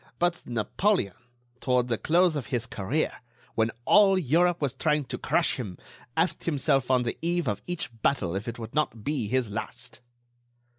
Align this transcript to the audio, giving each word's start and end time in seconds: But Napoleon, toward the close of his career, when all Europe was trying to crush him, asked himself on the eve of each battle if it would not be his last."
But 0.17 0.47
Napoleon, 0.47 1.13
toward 1.59 1.87
the 1.87 1.99
close 1.99 2.35
of 2.35 2.47
his 2.47 2.65
career, 2.65 3.21
when 3.53 3.69
all 3.85 4.17
Europe 4.17 4.59
was 4.59 4.73
trying 4.73 5.05
to 5.05 5.19
crush 5.19 5.57
him, 5.57 5.77
asked 6.17 6.45
himself 6.45 6.89
on 6.89 7.03
the 7.03 7.19
eve 7.21 7.47
of 7.47 7.61
each 7.67 7.91
battle 8.01 8.35
if 8.35 8.47
it 8.47 8.57
would 8.57 8.73
not 8.73 9.03
be 9.03 9.27
his 9.27 9.51
last." 9.51 10.01